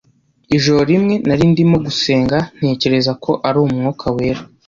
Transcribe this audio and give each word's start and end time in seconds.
Ijoro 0.55 0.81
rimwe 0.91 1.15
nari 1.27 1.43
ndimo 1.51 1.77
gusenga, 1.85 2.37
ntekereza 2.57 3.11
ko 3.23 3.31
ari 3.47 3.57
Umwuka 3.65 4.05
Wera 4.15 4.41